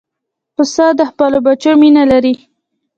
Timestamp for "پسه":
0.55-0.85